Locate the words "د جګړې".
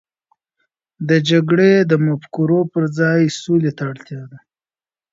1.09-1.73